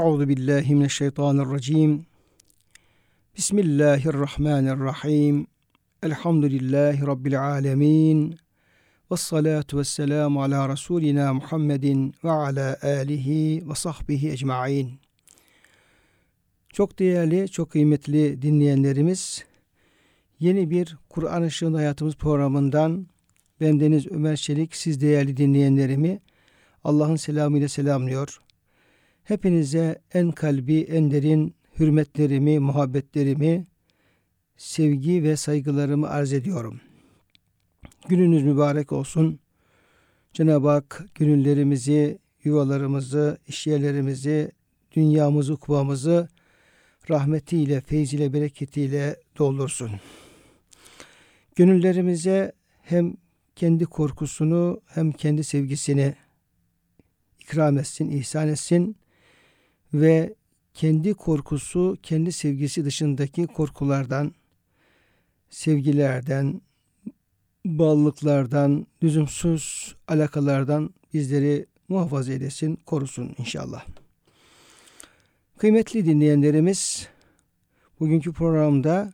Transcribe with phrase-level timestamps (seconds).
[0.00, 2.06] Euzu billahi mineşşeytanirracim.
[3.36, 5.46] Bismillahirrahmanirrahim.
[6.02, 8.38] Elhamdülillahi rabbil alamin.
[9.10, 15.00] Ves salatu vesselamu ala rasulina Muhammedin ve ala alihi ve sahbihi ecmaîn.
[16.68, 19.44] Çok değerli, çok kıymetli dinleyenlerimiz,
[20.38, 23.06] yeni bir Kur'an Işığında Hayatımız programından
[23.60, 26.20] bendeniz Ömer Çelik, siz değerli dinleyenlerimi
[26.84, 28.40] Allah'ın selamıyla selamlıyor.
[29.24, 33.66] Hepinize en kalbi, en derin hürmetlerimi, muhabbetlerimi,
[34.56, 36.80] sevgi ve saygılarımı arz ediyorum.
[38.08, 39.40] Gününüz mübarek olsun.
[40.32, 44.52] Cenab-ı Hak gönüllerimizi, yuvalarımızı, işyerlerimizi,
[44.92, 46.28] dünyamızı, kuvamızı
[47.10, 49.90] rahmetiyle, feyziyle, bereketiyle doldursun.
[51.56, 53.14] Gönüllerimize hem
[53.56, 56.14] kendi korkusunu hem kendi sevgisini
[57.40, 58.96] ikram etsin, ihsan etsin
[59.94, 60.34] ve
[60.74, 64.34] kendi korkusu, kendi sevgisi dışındaki korkulardan,
[65.50, 66.60] sevgilerden,
[67.64, 73.86] bağlılıklardan, lüzumsuz alakalardan bizleri muhafaza edesin, korusun inşallah.
[75.58, 77.08] Kıymetli dinleyenlerimiz,
[78.00, 79.12] bugünkü programda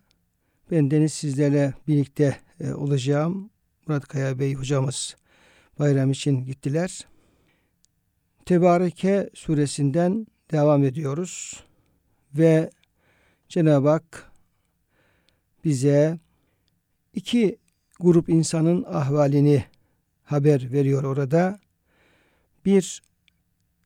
[0.70, 3.50] ben Deniz sizlerle birlikte e, olacağım.
[3.86, 5.16] Murat Kaya Bey hocamız
[5.78, 7.06] bayram için gittiler.
[8.44, 11.64] Tebareke suresinden devam ediyoruz.
[12.34, 12.70] Ve
[13.48, 14.32] Cenab-ı Hak
[15.64, 16.18] bize
[17.14, 17.58] iki
[18.00, 19.64] grup insanın ahvalini
[20.24, 21.58] haber veriyor orada.
[22.64, 23.02] Bir,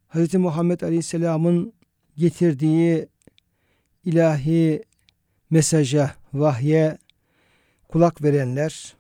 [0.09, 0.35] Hz.
[0.35, 1.73] Muhammed Aleyhisselam'ın
[2.17, 3.09] getirdiği
[4.05, 4.83] ilahi
[5.51, 6.99] mesaja, vahye
[7.89, 8.97] kulak verenler,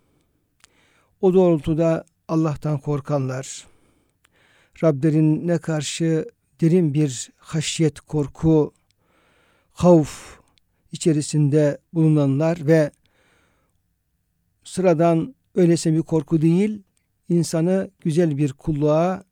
[1.20, 3.66] o doğrultuda Allah'tan korkanlar,
[4.82, 6.24] Rablerine karşı
[6.60, 8.72] derin bir haşyet, korku,
[9.72, 10.38] havf
[10.92, 12.90] içerisinde bulunanlar ve
[14.64, 16.82] sıradan öylese bir korku değil,
[17.28, 19.24] insanı güzel bir kulluğa,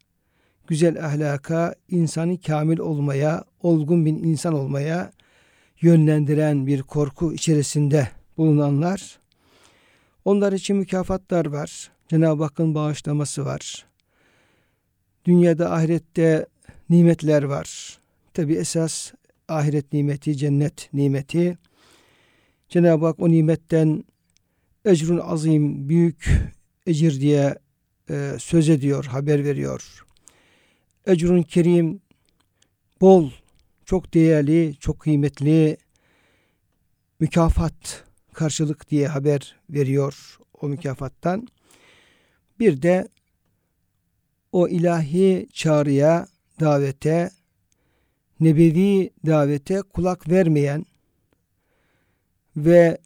[0.66, 5.12] güzel ahlaka, insanı kamil olmaya, olgun bir insan olmaya
[5.80, 9.18] yönlendiren bir korku içerisinde bulunanlar.
[10.24, 11.90] Onlar için mükafatlar var.
[12.08, 13.86] Cenab-ı Hakk'ın bağışlaması var.
[15.24, 16.46] Dünyada ahirette
[16.90, 17.98] nimetler var.
[18.34, 19.12] Tabi esas
[19.48, 21.58] ahiret nimeti, cennet nimeti.
[22.68, 24.04] Cenab-ı Hak o nimetten
[24.84, 26.30] ecrun azim, büyük
[26.86, 27.58] ecir diye
[28.10, 30.04] e, söz ediyor, haber veriyor.
[31.06, 32.00] Ecrun kerim,
[33.00, 33.30] bol,
[33.84, 35.76] çok değerli, çok kıymetli
[37.20, 41.48] mükafat, karşılık diye haber veriyor o mükafattan.
[42.58, 43.08] Bir de
[44.52, 46.26] o ilahi çağrıya,
[46.60, 47.30] davete,
[48.40, 50.86] nebevi davete kulak vermeyen
[52.56, 52.98] ve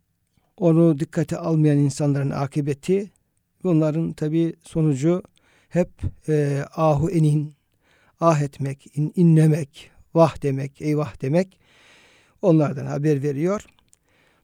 [0.56, 3.10] onu dikkate almayan insanların akıbeti
[3.64, 5.22] bunların tabi sonucu
[5.68, 5.90] hep
[6.28, 7.52] e, ahu enin
[8.20, 11.58] ah etmek, in, inlemek, vah demek, eyvah demek
[12.42, 13.66] onlardan haber veriyor.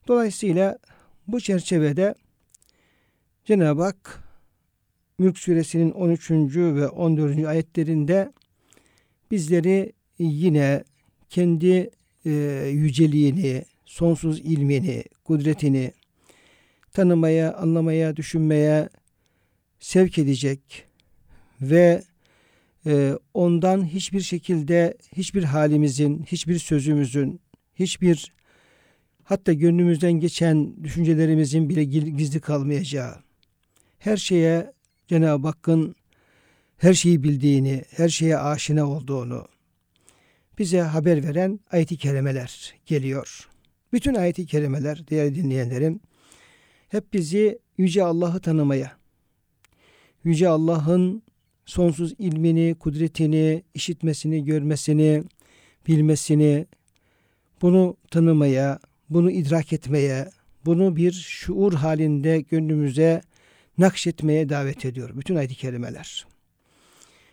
[0.08, 0.78] Dolayısıyla
[1.26, 2.14] bu çerçevede
[3.44, 4.22] Cenab-ı Hak
[5.18, 6.30] Mülk suresinin 13.
[6.56, 7.46] ve 14.
[7.46, 8.32] ayetlerinde
[9.30, 10.84] bizleri yine
[11.30, 11.90] kendi
[12.24, 12.30] e,
[12.72, 15.92] yüceliğini, sonsuz ilmini, kudretini
[16.92, 18.88] tanımaya, anlamaya, düşünmeye
[19.80, 20.84] sevk edecek
[21.60, 22.02] ve
[22.86, 27.40] e, ondan hiçbir şekilde hiçbir halimizin, hiçbir sözümüzün,
[27.74, 28.32] hiçbir
[29.24, 33.16] hatta gönlümüzden geçen düşüncelerimizin bile gizli kalmayacağı,
[33.98, 34.72] her şeye
[35.08, 35.94] Cenab-ı Hakk'ın
[36.78, 39.48] her şeyi bildiğini, her şeye aşina olduğunu
[40.58, 43.48] bize haber veren ayet-i kerimeler geliyor.
[43.92, 46.00] Bütün ayet-i kerimeler değerli dinleyenlerim
[46.88, 48.96] hep bizi Yüce Allah'ı tanımaya,
[50.24, 51.22] Yüce Allah'ın
[51.66, 55.22] sonsuz ilmini, kudretini, işitmesini, görmesini,
[55.88, 56.66] bilmesini,
[57.62, 58.78] bunu tanımaya,
[59.10, 60.30] bunu idrak etmeye,
[60.64, 63.22] bunu bir şuur halinde gönlümüze
[63.78, 65.10] nakşetmeye davet ediyor.
[65.14, 66.26] Bütün ayet-i kerimeler.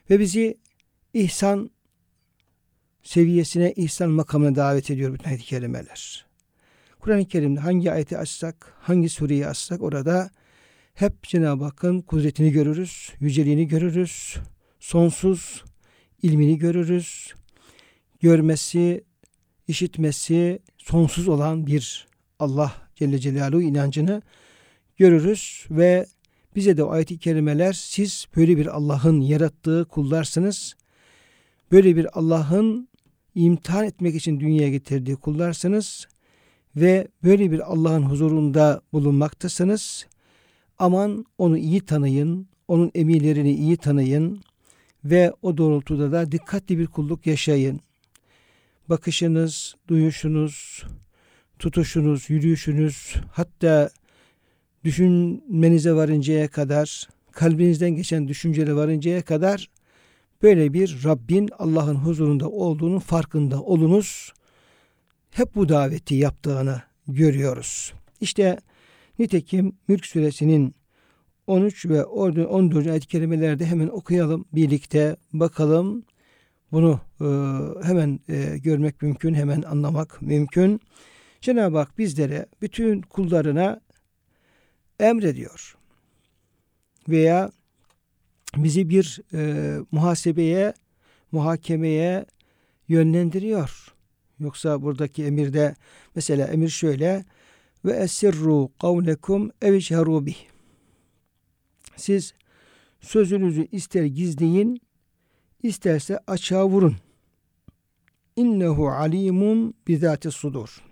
[0.10, 0.58] Ve bizi
[1.14, 1.70] ihsan
[3.04, 6.26] seviyesine, ihsan makamına davet ediyor bütün ayet-i kerimeler.
[7.00, 10.30] Kur'an-ı Kerim'de hangi ayeti açsak, hangi sureyi açsak orada
[10.94, 14.36] hep Cenab-ı Hakk'ın kudretini görürüz, yüceliğini görürüz,
[14.80, 15.64] sonsuz
[16.22, 17.34] ilmini görürüz.
[18.20, 19.04] Görmesi,
[19.68, 22.08] işitmesi sonsuz olan bir
[22.40, 24.22] Allah Celle Celaluhu inancını
[24.98, 26.06] görürüz ve
[26.56, 30.76] bize de o ayet-i kerimeler siz böyle bir Allah'ın yarattığı kullarsınız.
[31.72, 32.88] Böyle bir Allah'ın
[33.36, 36.08] imtihan etmek için dünyaya getirdiği kullarsınız
[36.76, 40.06] ve böyle bir Allah'ın huzurunda bulunmaktasınız.
[40.80, 44.42] Aman onu iyi tanıyın, onun emirlerini iyi tanıyın
[45.06, 47.80] ve o doğrultuda da dikkatli bir kulluk yaşayın.
[48.90, 50.84] Bakışınız, duyuşunuz,
[51.60, 53.90] tutuşunuz, yürüyüşünüz, hatta
[54.86, 59.70] düşünmenize varıncaya kadar, kalbinizden geçen düşüncelere varıncaya kadar
[60.44, 64.34] böyle bir Rabbin Allah'ın huzurunda olduğunun farkında olunuz.
[65.32, 67.94] Hep bu daveti yaptığını görüyoruz.
[68.22, 68.60] İşte
[69.20, 70.76] nitekim Mülk suresinin
[71.48, 72.88] 13 ve 14.
[72.88, 76.04] ayet-i kerimelerde hemen okuyalım birlikte bakalım.
[76.72, 77.28] Bunu e,
[77.88, 80.82] hemen e, görmek mümkün, hemen anlamak mümkün.
[81.42, 83.82] Cenab-ı Hak bizlere bütün kullarına
[85.00, 85.78] emrediyor.
[87.10, 87.52] Veya
[88.56, 90.74] bizi bir e, muhasebeye,
[91.32, 92.26] muhakemeye
[92.88, 93.94] yönlendiriyor.
[94.40, 95.76] Yoksa buradaki emirde
[96.16, 97.26] mesela emir şöyle
[97.86, 100.38] ve esirru kavlekum evişheru bih.
[101.96, 102.34] Siz
[103.02, 104.82] sözünüzü ister gizleyin,
[105.64, 106.96] isterse açığa vurun.
[108.36, 110.84] İnnehu alimun bizati sudur.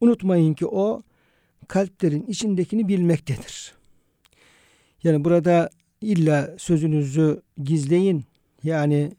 [0.00, 1.02] Unutmayın ki o
[1.68, 3.74] kalplerin içindekini bilmektedir.
[5.02, 5.70] Yani burada
[6.00, 8.24] illa sözünüzü gizleyin.
[8.62, 9.12] Yani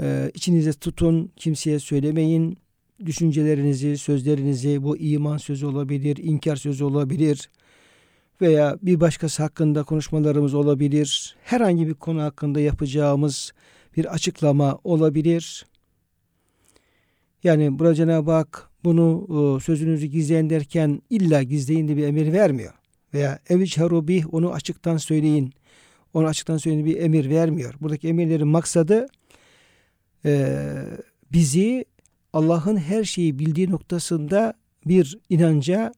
[0.00, 2.58] e, içinize tutun, kimseye söylemeyin.
[3.06, 7.50] Düşüncelerinizi, sözlerinizi bu iman sözü olabilir, inkar sözü olabilir
[8.40, 11.36] veya bir başkası hakkında konuşmalarımız olabilir.
[11.42, 13.52] Herhangi bir konu hakkında yapacağımız
[13.96, 15.66] bir açıklama olabilir.
[17.44, 22.72] Yani burada Cenab-ı Hak bunu e, sözünüzü gizleyin derken illa gizleyin diye bir emir vermiyor.
[23.14, 25.52] Veya eviç harubih onu açıktan söyleyin.
[26.14, 27.74] Onu açıktan söyleyin bir emir vermiyor.
[27.80, 29.06] Buradaki emirlerin maksadı
[30.24, 30.56] e,
[31.32, 31.84] bizi
[32.32, 34.54] Allah'ın her şeyi bildiği noktasında
[34.86, 35.92] bir inanca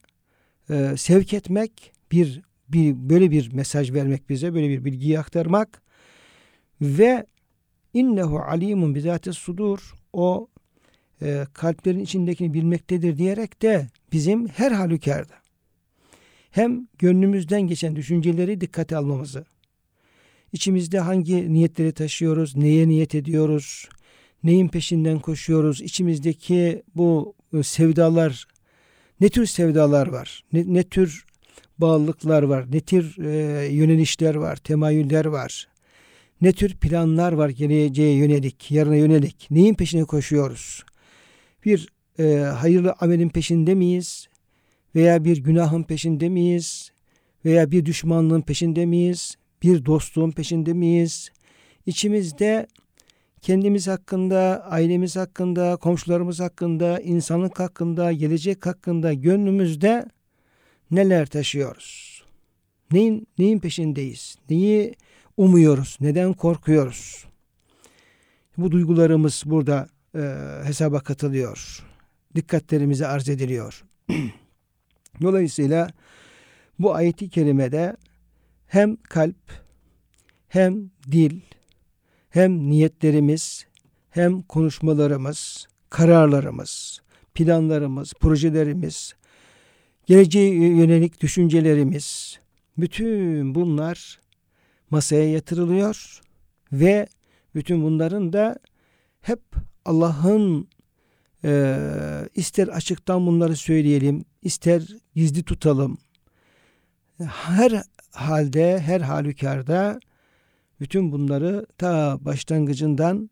[0.71, 5.83] e, sevk etmek, bir, bir böyle bir mesaj vermek bize, böyle bir bilgiyi aktarmak
[6.81, 7.27] ve
[7.95, 9.95] innehu alimun bizati sudur.
[10.13, 10.49] O
[11.23, 15.43] e, kalplerin içindekini bilmektedir diyerek de bizim her halükarda
[16.53, 19.45] hem gönlümüzden geçen düşünceleri dikkate almamızı,
[20.53, 23.89] içimizde hangi niyetleri taşıyoruz, neye niyet ediyoruz,
[24.45, 28.47] neyin peşinden koşuyoruz, içimizdeki bu e, sevdalar,
[29.21, 31.25] ne tür sevdalar var, ne, ne tür
[31.79, 35.69] bağlılıklar var, ne tür e, yönelişler var, temayüller var,
[36.41, 40.85] ne tür planlar var geleceğe yönelik, yarına yönelik, neyin peşine koşuyoruz?
[41.65, 41.89] Bir
[42.19, 44.29] e, hayırlı amelin peşinde miyiz?
[44.95, 46.93] Veya bir günahın peşinde miyiz?
[47.45, 49.37] Veya bir düşmanlığın peşinde miyiz?
[49.63, 51.31] Bir dostluğun peşinde miyiz?
[51.87, 52.67] İçimizde
[53.41, 60.07] kendimiz hakkında, ailemiz hakkında, komşularımız hakkında, insanlık hakkında, gelecek hakkında gönlümüzde
[60.91, 62.23] neler taşıyoruz?
[62.93, 64.37] Neyin, neyin peşindeyiz?
[64.51, 64.95] Neyi
[65.37, 65.99] umuyoruz?
[66.01, 67.25] Neden korkuyoruz?
[68.57, 70.21] Bu duygularımız burada e,
[70.65, 71.87] hesaba katılıyor.
[72.35, 73.85] Dikkatlerimize arz ediliyor.
[75.23, 75.91] Dolayısıyla
[76.79, 77.97] bu ayeti kerimede
[78.67, 79.53] hem kalp
[80.49, 81.41] hem dil
[82.31, 83.67] hem niyetlerimiz
[84.11, 87.03] hem konuşmalarımız, kararlarımız,
[87.35, 89.15] planlarımız, projelerimiz,
[90.07, 92.39] geleceğe yönelik düşüncelerimiz
[92.79, 94.21] bütün bunlar
[94.91, 96.21] masaya yatırılıyor
[96.73, 97.07] ve
[97.55, 98.59] bütün bunların da
[99.21, 99.41] hep
[99.85, 100.69] Allah'ın
[101.45, 101.79] e,
[102.35, 104.83] ister açıktan bunları söyleyelim, ister
[105.15, 105.99] gizli tutalım.
[107.19, 110.01] Her halde, her halükarda
[110.81, 113.31] bütün bunları ta başlangıcından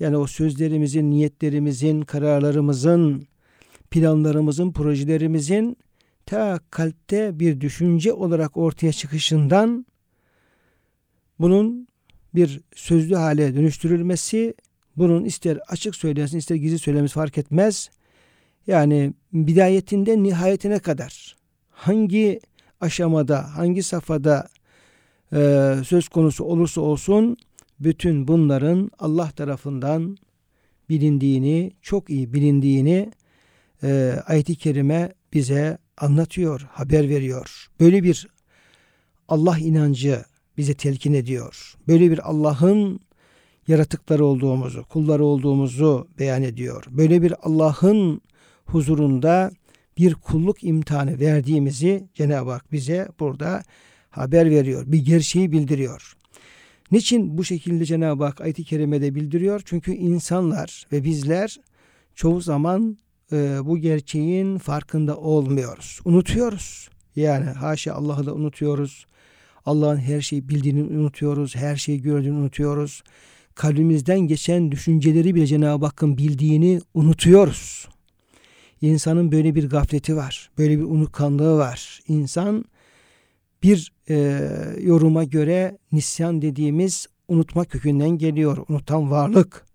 [0.00, 3.26] yani o sözlerimizin, niyetlerimizin, kararlarımızın,
[3.90, 5.76] planlarımızın, projelerimizin
[6.26, 9.86] ta kalpte bir düşünce olarak ortaya çıkışından
[11.40, 11.88] bunun
[12.34, 14.54] bir sözlü hale dönüştürülmesi
[14.96, 17.90] bunun ister açık söylensin ister gizli söylemesi fark etmez.
[18.66, 21.36] Yani bidayetinde nihayetine kadar
[21.70, 22.40] hangi
[22.80, 24.48] aşamada, hangi safhada
[25.32, 27.36] e, söz konusu olursa olsun
[27.80, 30.16] bütün bunların Allah tarafından
[30.88, 33.10] bilindiğini, çok iyi bilindiğini
[33.82, 37.66] e, ayet-i kerime bize anlatıyor, haber veriyor.
[37.80, 38.28] Böyle bir
[39.28, 40.24] Allah inancı
[40.56, 41.74] bize telkin ediyor.
[41.88, 43.00] Böyle bir Allah'ın
[43.72, 46.84] yaratıkları olduğumuzu, kulları olduğumuzu beyan ediyor.
[46.90, 48.20] Böyle bir Allah'ın
[48.64, 49.50] huzurunda
[49.98, 53.62] bir kulluk imtihanı verdiğimizi Cenab-ı Hak bize burada
[54.10, 54.84] haber veriyor.
[54.86, 56.16] Bir gerçeği bildiriyor.
[56.90, 59.62] Niçin bu şekilde Cenab-ı Hak ayet-i kerimede bildiriyor?
[59.64, 61.56] Çünkü insanlar ve bizler
[62.14, 62.98] çoğu zaman
[63.32, 66.00] e, bu gerçeğin farkında olmuyoruz.
[66.04, 66.88] Unutuyoruz.
[67.16, 69.06] Yani haşa Allah'ı da unutuyoruz.
[69.66, 71.56] Allah'ın her şeyi bildiğini unutuyoruz.
[71.56, 73.02] Her şeyi gördüğünü unutuyoruz
[73.55, 77.87] Kalbimizden geçen düşünceleri bile Cenab-ı Hakk'ın bildiğini unutuyoruz.
[78.81, 80.49] İnsanın böyle bir gafleti var.
[80.57, 81.99] Böyle bir unutkanlığı var.
[82.07, 82.65] İnsan
[83.63, 84.15] bir e,
[84.81, 88.57] yoruma göre nisyan dediğimiz unutma kökünden geliyor.
[88.69, 89.65] Unutan varlık.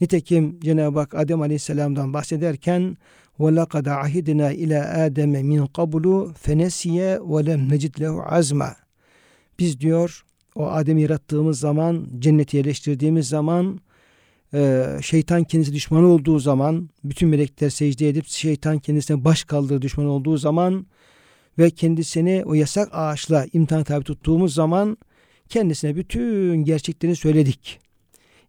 [0.00, 2.96] Nitekim Cenab-ı Hak Adem Aleyhisselam'dan bahsederken
[3.38, 6.06] وَلَقَدْ عَهِدْنَا اِلَى آدَمَ مِنْ قَبْلُ
[6.44, 8.74] فَنَسِيَ وَلَمْ نَجِدْ لَهُ عَزْمًا
[9.58, 10.24] Biz diyor
[10.55, 13.79] o Adem'i yarattığımız zaman, cenneti yerleştirdiğimiz zaman,
[14.53, 20.05] e, şeytan kendisi düşman olduğu zaman, bütün melekler secde edip şeytan kendisine baş kaldırı düşman
[20.05, 20.85] olduğu zaman
[21.57, 24.97] ve kendisini o yasak ağaçla imtihan tabi tuttuğumuz zaman
[25.49, 27.79] kendisine bütün gerçekleri söyledik.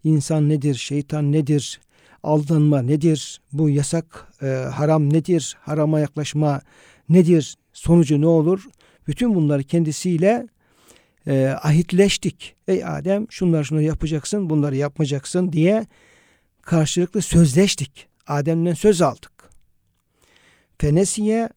[0.05, 1.81] İnsan nedir, şeytan nedir,
[2.23, 6.61] aldanma nedir, bu yasak e, haram nedir, harama yaklaşma
[7.09, 8.67] nedir, sonucu ne olur?
[9.07, 10.47] Bütün bunları kendisiyle
[11.27, 12.57] e, ahitleştik.
[12.69, 15.87] Ey Adem şunları şunları yapacaksın, bunları yapmayacaksın diye
[16.63, 18.09] karşılıklı sözleştik.
[18.27, 19.33] Adem'den söz aldık.
[20.79, 21.49] Fenesiye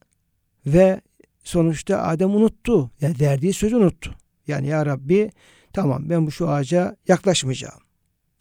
[0.66, 1.02] ve
[1.44, 2.92] sonuçta Adem unuttu.
[3.02, 4.16] Yani verdiği sözü unuttu.
[4.48, 5.32] Yani ya Rabbi
[5.74, 7.82] tamam ben bu şu ağaca yaklaşmayacağım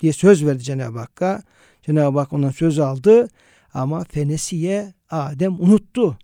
[0.00, 1.42] diye söz verdi Cenab-ı Hakk'a.
[1.82, 3.28] Cenab-ı Hak ondan söz aldı
[3.74, 6.18] ama fenesiye Adem unuttu.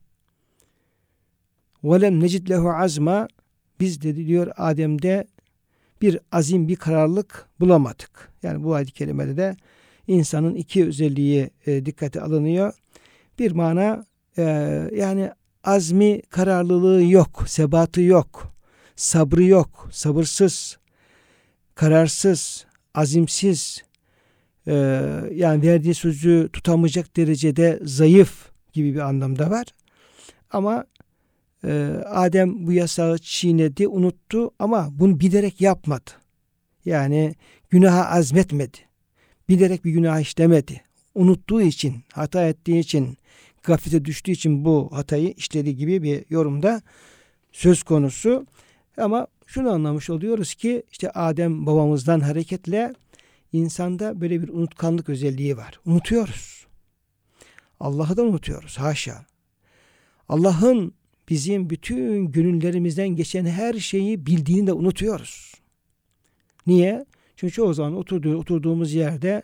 [1.84, 3.28] Velem necid lehu azma
[3.80, 5.26] biz dedi diyor Adem'de
[6.02, 8.32] bir azim bir kararlılık bulamadık.
[8.42, 9.56] Yani bu ayet-i kerimede de
[10.06, 12.74] insanın iki özelliği e, dikkate alınıyor.
[13.38, 14.04] Bir mana
[14.38, 14.42] e,
[14.94, 15.30] yani
[15.64, 18.52] azmi kararlılığı yok, sebatı yok,
[18.96, 20.78] sabrı yok, sabırsız,
[21.74, 23.82] kararsız, azimsiz,
[24.66, 24.74] e,
[25.34, 29.66] yani verdiği sözü tutamayacak derecede zayıf gibi bir anlamda var.
[30.50, 30.84] Ama
[31.64, 31.70] e,
[32.06, 36.10] Adem bu yasağı çiğnedi, unuttu ama bunu bilerek yapmadı.
[36.84, 37.34] Yani
[37.70, 38.78] günaha azmetmedi.
[39.48, 40.80] Bilerek bir günah işlemedi.
[41.14, 43.18] Unuttuğu için, hata ettiği için,
[43.62, 46.82] gaflete düştüğü için bu hatayı işlediği gibi bir yorumda
[47.52, 48.46] söz konusu.
[48.96, 52.92] Ama şunu anlamış oluyoruz ki işte Adem babamızdan hareketle
[53.52, 55.80] insanda böyle bir unutkanlık özelliği var.
[55.86, 56.66] Unutuyoruz.
[57.80, 58.78] Allah'ı da unutuyoruz.
[58.78, 59.26] Haşa.
[60.28, 60.94] Allah'ın
[61.32, 65.54] bizim bütün gönüllerimizden geçen her şeyi bildiğini de unutuyoruz.
[66.66, 67.04] Niye?
[67.36, 69.42] Çünkü o zaman oturduğu, oturduğumuz yerde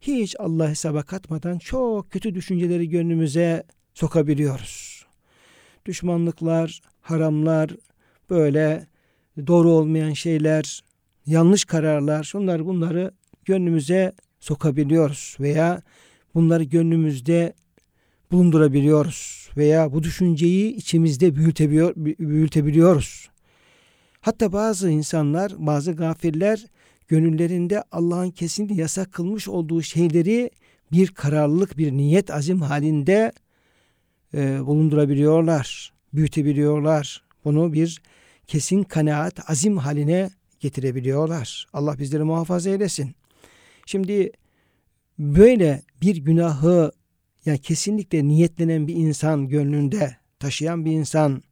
[0.00, 3.64] hiç Allah hesaba katmadan çok kötü düşünceleri gönlümüze
[3.94, 5.06] sokabiliyoruz.
[5.86, 7.70] Düşmanlıklar, haramlar,
[8.30, 8.86] böyle
[9.46, 10.84] doğru olmayan şeyler,
[11.26, 13.10] yanlış kararlar, şunlar bunları
[13.44, 15.82] gönlümüze sokabiliyoruz veya
[16.34, 17.54] bunları gönlümüzde
[18.34, 23.28] bulundurabiliyoruz veya bu düşünceyi içimizde büyütebiliyor, büyütebiliyoruz.
[24.20, 26.66] Hatta bazı insanlar, bazı gafirler
[27.08, 30.50] gönüllerinde Allah'ın kesinlikle yasak kılmış olduğu şeyleri
[30.92, 33.32] bir kararlılık, bir niyet azim halinde
[34.34, 37.24] e, bulundurabiliyorlar, büyütebiliyorlar.
[37.44, 38.02] Bunu bir
[38.46, 41.66] kesin kanaat, azim haline getirebiliyorlar.
[41.72, 43.14] Allah bizleri muhafaza eylesin.
[43.86, 44.32] Şimdi
[45.18, 46.92] böyle bir günahı
[47.46, 51.42] yani kesinlikle niyetlenen bir insan gönlünde taşıyan bir insan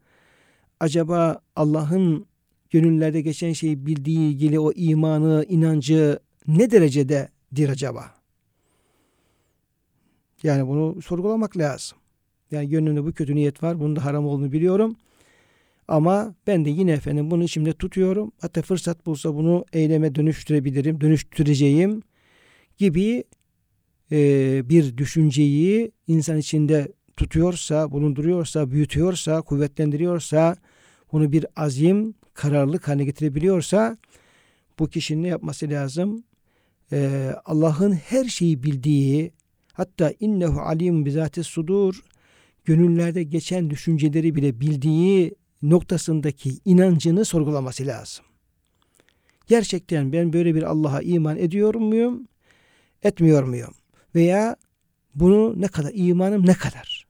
[0.80, 2.26] acaba Allah'ın
[2.70, 8.14] gönüllerde geçen şeyi bildiği ilgili o imanı, inancı ne derecededir acaba?
[10.42, 11.98] Yani bunu sorgulamak lazım.
[12.50, 13.80] Yani gönlümde bu kötü niyet var.
[13.80, 14.96] Bunun da haram olduğunu biliyorum.
[15.88, 18.32] Ama ben de yine efendim bunu içimde tutuyorum.
[18.40, 22.02] Hatta fırsat bulsa bunu eyleme dönüştürebilirim, dönüştüreceğim
[22.78, 23.24] gibi
[24.12, 30.56] e, bir düşünceyi insan içinde tutuyorsa, bulunduruyorsa, büyütüyorsa, kuvvetlendiriyorsa,
[31.12, 33.96] bunu bir azim, kararlılık haline getirebiliyorsa
[34.78, 36.24] bu kişinin ne yapması lazım?
[36.92, 39.32] Ee, Allah'ın her şeyi bildiği
[39.72, 42.02] hatta innehu alim bizati sudur
[42.64, 48.24] gönüllerde geçen düşünceleri bile bildiği noktasındaki inancını sorgulaması lazım.
[49.46, 52.28] Gerçekten ben böyle bir Allah'a iman ediyor muyum?
[53.02, 53.74] Etmiyor muyum?
[54.14, 54.56] Veya
[55.14, 57.06] bunu ne kadar, imanım ne kadar?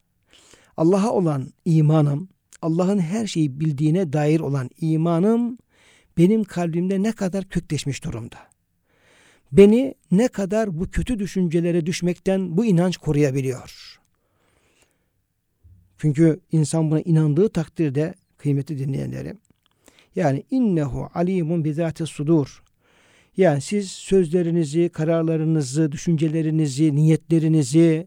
[0.77, 2.29] Allah'a olan imanım,
[2.63, 5.59] Allah'ın her şeyi bildiğine dair olan imanım
[6.19, 8.39] benim kalbimde ne kadar kökleşmiş durumda.
[9.53, 13.99] Beni ne kadar bu kötü düşüncelere düşmekten bu inanç koruyabiliyor.
[15.99, 19.39] Çünkü insan buna inandığı takdirde kıymeti dinleyenlerim
[20.17, 22.62] yani innehu alimun bizati sudur.
[23.37, 28.07] Yani siz sözlerinizi, kararlarınızı, düşüncelerinizi, niyetlerinizi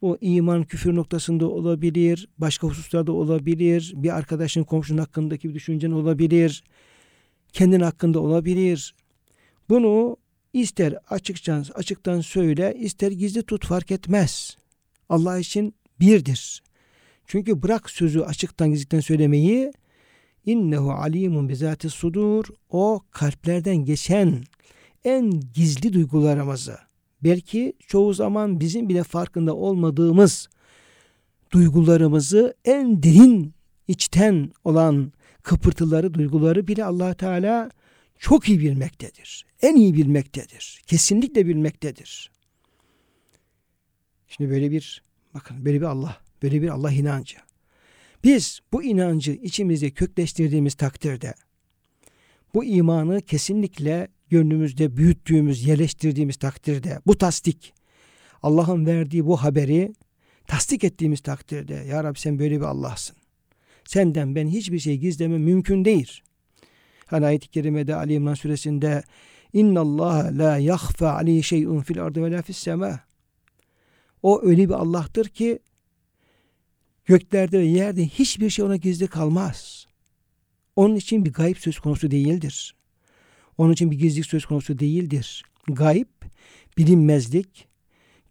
[0.00, 6.64] o iman küfür noktasında olabilir, başka hususlarda olabilir, bir arkadaşın komşunun hakkındaki bir düşüncen olabilir,
[7.52, 8.94] kendin hakkında olabilir.
[9.68, 10.16] Bunu
[10.52, 14.56] ister açıktan, açıktan söyle, ister gizli tut fark etmez.
[15.08, 16.62] Allah için birdir.
[17.26, 19.72] Çünkü bırak sözü açıktan gizlikten söylemeyi,
[20.46, 22.44] innehu alimun bizati sudur.
[22.70, 24.44] O kalplerden geçen
[25.04, 26.78] en gizli duygularımızı,
[27.24, 30.48] belki çoğu zaman bizim bile farkında olmadığımız
[31.52, 33.54] duygularımızı en derin
[33.88, 35.12] içten olan
[35.42, 37.70] kıpırtıları, duyguları bile allah Teala
[38.18, 39.46] çok iyi bilmektedir.
[39.62, 40.82] En iyi bilmektedir.
[40.86, 42.30] Kesinlikle bilmektedir.
[44.28, 45.02] Şimdi böyle bir
[45.34, 47.45] bakın böyle bir Allah, böyle bir Allah inancı.
[48.26, 51.34] Biz bu inancı içimizde kökleştirdiğimiz takdirde
[52.54, 57.74] bu imanı kesinlikle gönlümüzde büyüttüğümüz, yerleştirdiğimiz takdirde bu tasdik
[58.42, 59.92] Allah'ın verdiği bu haberi
[60.46, 63.16] tasdik ettiğimiz takdirde Ya Rabbi sen böyle bir Allah'sın.
[63.84, 66.20] Senden ben hiçbir şey gizleme mümkün değil.
[67.06, 69.02] Hani ayet-i kerimede Ali İmran suresinde
[69.52, 73.00] İnna Allah la yahfa aleyhi şey'un fil ardı ve la fis sema.
[74.22, 75.58] O öyle bir Allah'tır ki
[77.06, 79.86] göklerde ve yerde hiçbir şey ona gizli kalmaz.
[80.76, 82.74] Onun için bir gayb söz konusu değildir.
[83.58, 85.42] Onun için bir gizlilik söz konusu değildir.
[85.68, 86.06] Gayb,
[86.78, 87.68] bilinmezlik,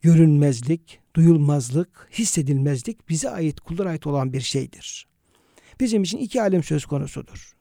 [0.01, 5.07] görünmezlik, duyulmazlık, hissedilmezlik bize ait, kullara ait olan bir şeydir.
[5.79, 7.55] Bizim için iki alem söz konusudur.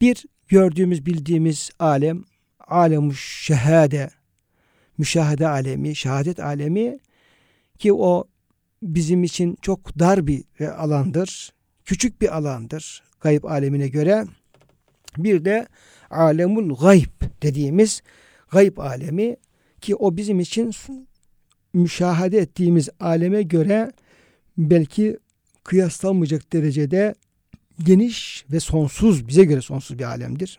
[0.00, 2.24] Bir, gördüğümüz, bildiğimiz alem,
[2.60, 4.10] alem şehade,
[4.98, 6.98] müşahede alemi, şehadet alemi
[7.78, 8.28] ki o
[8.82, 11.52] bizim için çok dar bir alandır.
[11.84, 14.26] Küçük bir alandır gayb alemine göre.
[15.16, 15.66] Bir de
[16.10, 18.02] alemul gayb dediğimiz
[18.50, 19.36] gayb alemi
[19.80, 20.72] ki o bizim için
[21.74, 23.92] müşahede ettiğimiz aleme göre
[24.58, 25.18] belki
[25.64, 27.14] kıyaslanmayacak derecede
[27.82, 30.58] geniş ve sonsuz bize göre sonsuz bir alemdir.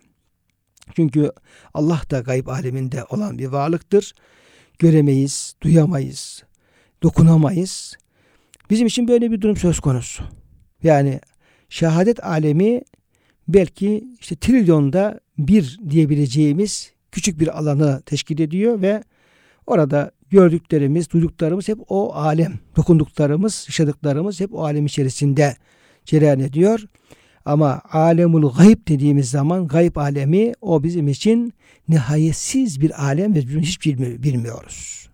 [0.96, 1.32] Çünkü
[1.74, 4.14] Allah da gayb aleminde olan bir varlıktır.
[4.80, 6.44] Göremeyiz, duyamayız,
[7.04, 7.98] dokunamayız.
[8.70, 10.24] Bizim için böyle bir durum söz konusu.
[10.84, 11.20] Yani
[11.70, 12.82] şehadet alemi
[13.48, 19.04] belki işte trilyonda bir diyebileceğimiz küçük bir alanı teşkil ediyor ve
[19.68, 25.56] orada gördüklerimiz, duyduklarımız hep o alem, dokunduklarımız, yaşadıklarımız hep o alem içerisinde
[26.06, 26.86] cereyan ediyor.
[27.46, 31.54] Ama alemul gayb dediğimiz zaman gayb alemi o bizim için
[31.88, 35.09] nihayetsiz bir alem ve biz hiç bilmiyoruz.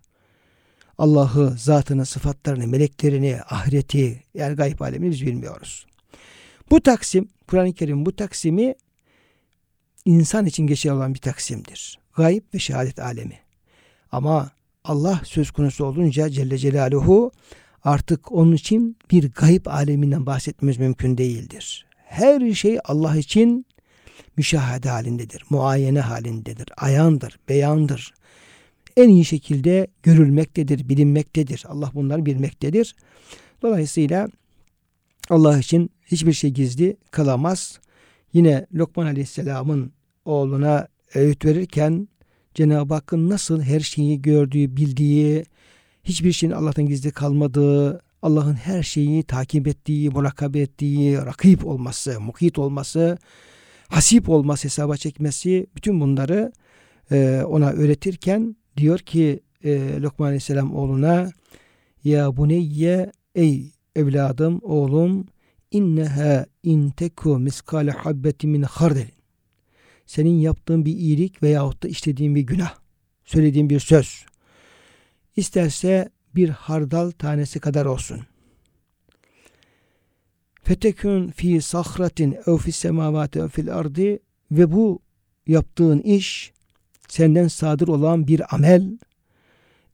[0.98, 5.86] Allah'ı, zatını, sıfatlarını, meleklerini, ahireti yani gayb alemini biz bilmiyoruz.
[6.70, 8.74] Bu taksim, Kur'an-ı Kerim bu taksimi
[10.04, 11.98] insan için geçerli olan bir taksimdir.
[12.16, 13.38] Gayb ve şehadet alemi.
[14.12, 14.50] Ama
[14.84, 17.32] Allah söz konusu olunca Celle Celaluhu
[17.84, 21.86] artık onun için bir gayb aleminden bahsetmemiz mümkün değildir.
[22.04, 23.66] Her şey Allah için
[24.36, 28.14] müşahede halindedir, muayene halindedir, ayandır, beyandır.
[28.96, 31.64] En iyi şekilde görülmektedir, bilinmektedir.
[31.68, 32.96] Allah bunları bilmektedir.
[33.62, 34.28] Dolayısıyla
[35.30, 37.80] Allah için hiçbir şey gizli kalamaz.
[38.32, 39.92] Yine Lokman Aleyhisselam'ın
[40.24, 42.08] oğluna öğüt verirken
[42.54, 45.44] Cenab-ı Hakk'ın nasıl her şeyi gördüğü, bildiği,
[46.04, 52.58] hiçbir şeyin Allah'tan gizli kalmadığı, Allah'ın her şeyi takip ettiği, murakabe ettiği, rakip olması, muhit
[52.58, 53.18] olması,
[53.88, 56.52] hasip olması, hesaba çekmesi, bütün bunları
[57.44, 61.32] ona öğretirken diyor ki e, Lokman Aleyhisselam oğluna
[62.04, 65.26] ya buneyye ey evladım, oğlum
[65.70, 69.10] inneha inteku miskale habbeti min hardel.
[70.06, 72.74] Senin yaptığın bir iyilik veyahut da işlediğin bir günah,
[73.24, 74.26] söylediğin bir söz.
[75.36, 78.20] İsterse bir hardal tanesi kadar olsun.
[80.62, 84.18] Fetekün fi sahratin ev fi semavati ev fil ardi
[84.50, 85.00] ve bu
[85.46, 86.52] yaptığın iş
[87.08, 88.98] senden sadır olan bir amel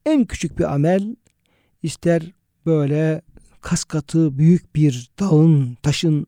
[0.05, 1.15] en küçük bir amel
[1.83, 2.31] ister
[2.65, 3.21] böyle
[3.61, 6.27] kas katı büyük bir dağın, taşın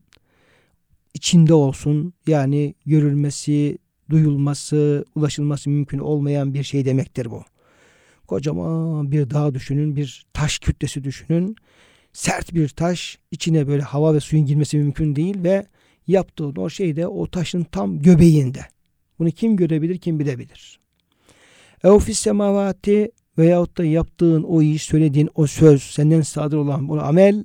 [1.14, 2.12] içinde olsun.
[2.26, 3.78] Yani görülmesi,
[4.10, 7.44] duyulması, ulaşılması mümkün olmayan bir şey demektir bu.
[8.26, 11.56] Kocaman bir dağ düşünün, bir taş kütlesi düşünün.
[12.12, 15.66] Sert bir taş, içine böyle hava ve suyun girmesi mümkün değil ve
[16.06, 18.75] yaptığın o şey de o taşın tam göbeğinde.
[19.18, 20.80] Bunu kim görebilir, kim bilebilir.
[21.84, 27.44] Evfis semavati veyahut da yaptığın o iş, söylediğin o söz, senden sadır olan bu amel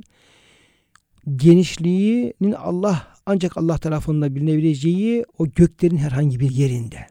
[1.35, 7.07] genişliğinin Allah ancak Allah tarafından bilinebileceği o göklerin herhangi bir yerinde.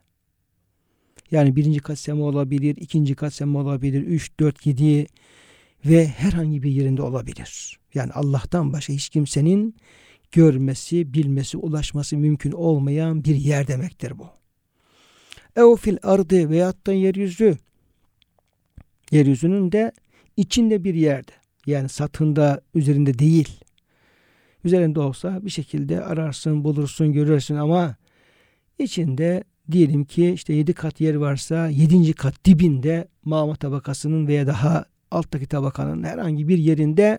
[1.31, 5.07] Yani birinci kat sema olabilir, ikinci kat sema olabilir, üç, dört, yedi
[5.85, 7.79] ve herhangi bir yerinde olabilir.
[7.95, 9.77] Yani Allah'tan başka hiç kimsenin
[10.33, 14.40] görmesi, bilmesi, ulaşması mümkün olmayan bir yer demektir bu.
[15.57, 17.57] Ev fil ardı veyahut da yeryüzü.
[19.11, 19.93] Yeryüzünün de
[20.37, 21.33] içinde bir yerde.
[21.67, 23.61] Yani satında, üzerinde değil.
[24.65, 27.97] Üzerinde olsa bir şekilde ararsın, bulursun, görürsün ama
[28.79, 34.85] içinde diyelim ki işte yedi kat yer varsa yedinci kat dibinde mağma tabakasının veya daha
[35.11, 37.19] alttaki tabakanın herhangi bir yerinde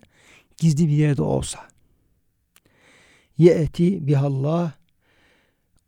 [0.57, 1.59] gizli bir yerde olsa
[3.37, 4.71] ye'ti bihallah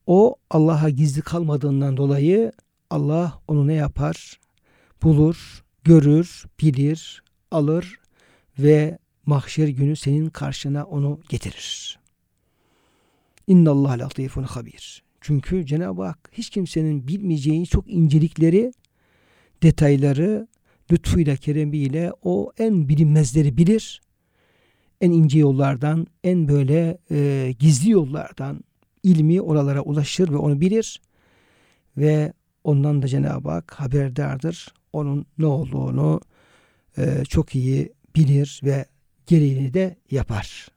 [0.08, 2.52] o Allah'a gizli kalmadığından dolayı
[2.89, 4.39] Allah onu ne yapar?
[5.04, 8.00] Bulur, görür, bilir, alır
[8.60, 12.00] ve mahşer günü senin karşına onu getirir.
[13.48, 15.04] İnna Allah latifun habir.
[15.22, 18.74] Çünkü Cenab-ı Hak hiç kimsenin bilmeyeceği çok incelikleri,
[19.63, 20.48] detayları
[20.92, 24.02] lütfuyla, keremiyle o en bilinmezleri bilir.
[25.02, 28.63] En ince yollardan, en böyle e, gizli yollardan
[29.04, 31.02] ilmi oralara ulaşır ve onu bilir.
[31.98, 34.74] Ve ondan da Cenab-ı Hak haberdardır.
[34.94, 36.22] Onun ne olduğunu
[36.98, 38.86] e, çok iyi bilir ve
[39.28, 40.68] gereğini de yapar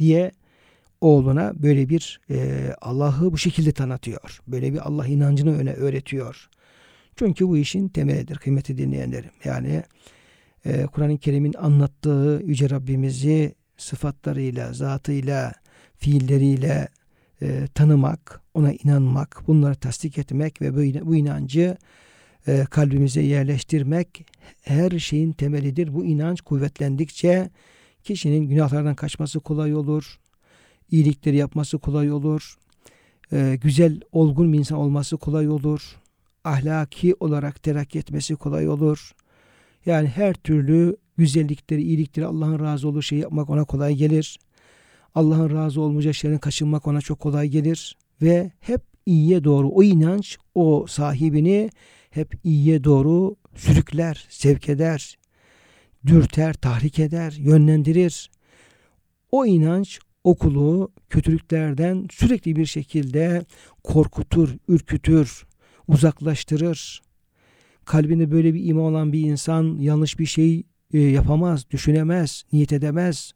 [0.00, 0.32] diye
[1.00, 4.40] oğluna böyle bir e, Allah'ı bu şekilde tanıtıyor.
[4.46, 6.48] Böyle bir Allah inancını öne öğretiyor.
[7.16, 9.30] Çünkü bu işin temelidir kıymeti dinleyenlerim.
[9.44, 9.82] Yani
[10.64, 15.52] e, Kur'an-ı Kerim'in anlattığı Yüce Rabbimizi sıfatlarıyla, zatıyla,
[15.96, 16.88] fiilleriyle
[17.42, 21.76] e, tanımak, ona inanmak, bunları tasdik etmek ve bu, bu inancı
[22.46, 24.26] e, kalbimize yerleştirmek
[24.62, 25.94] her şeyin temelidir.
[25.94, 27.50] Bu inanç kuvvetlendikçe
[28.04, 30.18] kişinin günahlardan kaçması kolay olur,
[30.90, 32.58] iyilikleri yapması kolay olur,
[33.32, 35.96] e, güzel, olgun bir insan olması kolay olur,
[36.44, 39.12] ahlaki olarak terakki etmesi kolay olur.
[39.86, 44.38] Yani her türlü güzellikleri, iyilikleri Allah'ın razı olduğu şeyi yapmak ona kolay gelir.
[45.18, 47.96] Allah'ın razı olmayacağı şeylerin kaçınmak ona çok kolay gelir.
[48.22, 51.70] Ve hep iyiye doğru o inanç o sahibini
[52.10, 55.18] hep iyiye doğru sürükler, sevk eder,
[56.06, 58.30] dürter, tahrik eder, yönlendirir.
[59.30, 63.44] O inanç okulu kötülüklerden sürekli bir şekilde
[63.84, 65.46] korkutur, ürkütür,
[65.88, 67.02] uzaklaştırır.
[67.84, 73.32] Kalbinde böyle bir iman olan bir insan yanlış bir şey e, yapamaz, düşünemez, niyet edemez,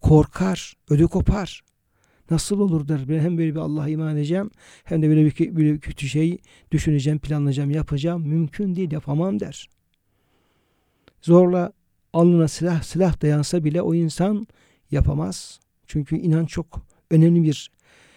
[0.00, 1.62] korkar, ödü kopar.
[2.30, 3.08] Nasıl olur der.
[3.08, 4.50] Ben hem böyle bir Allah'a iman edeceğim
[4.84, 6.38] hem de böyle bir, böyle bir kötü şey
[6.72, 8.28] düşüneceğim, planlayacağım, yapacağım.
[8.28, 9.68] Mümkün değil, yapamam der.
[11.22, 11.72] Zorla
[12.12, 14.46] alnına silah silah dayansa bile o insan
[14.90, 15.60] yapamaz.
[15.86, 17.70] Çünkü inanç çok önemli bir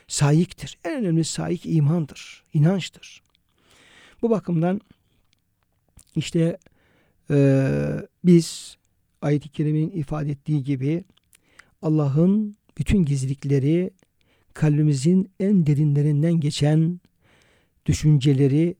[0.07, 0.77] sahiktir.
[0.83, 3.21] En önemli sahik imandır, inançtır.
[4.21, 4.81] Bu bakımdan
[6.15, 6.57] işte
[7.29, 7.67] e,
[8.23, 8.77] biz
[9.21, 11.03] ayet-i kerimenin ifade ettiği gibi
[11.81, 13.91] Allah'ın bütün gizlilikleri
[14.53, 16.99] kalbimizin en derinlerinden geçen
[17.85, 18.75] düşünceleri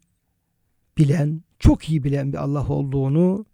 [0.97, 3.45] bilen, çok iyi bilen bir Allah olduğunu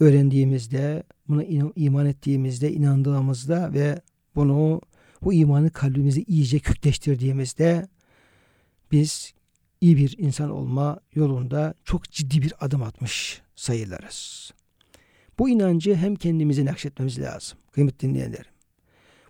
[0.00, 1.44] öğrendiğimizde, buna
[1.76, 4.00] iman ettiğimizde, inandığımızda ve
[4.34, 4.80] bunu
[5.22, 7.88] bu imanı kalbimizi iyice kökleştirdiğimizde
[8.92, 9.34] biz
[9.80, 14.52] iyi bir insan olma yolunda çok ciddi bir adım atmış sayılırız.
[15.38, 17.58] Bu inancı hem kendimize nakşetmemiz lazım.
[17.72, 18.57] Kıymetli dinleyenlerim.